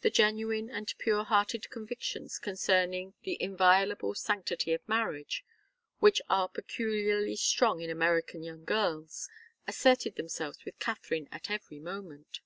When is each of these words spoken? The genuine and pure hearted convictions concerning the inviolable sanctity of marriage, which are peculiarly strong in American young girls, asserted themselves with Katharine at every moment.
The 0.00 0.10
genuine 0.10 0.68
and 0.68 0.92
pure 0.98 1.22
hearted 1.22 1.70
convictions 1.70 2.40
concerning 2.40 3.14
the 3.22 3.40
inviolable 3.40 4.12
sanctity 4.12 4.72
of 4.72 4.80
marriage, 4.88 5.44
which 6.00 6.20
are 6.28 6.48
peculiarly 6.48 7.36
strong 7.36 7.80
in 7.80 7.88
American 7.88 8.42
young 8.42 8.64
girls, 8.64 9.28
asserted 9.68 10.16
themselves 10.16 10.64
with 10.64 10.80
Katharine 10.80 11.28
at 11.30 11.48
every 11.48 11.78
moment. 11.78 12.40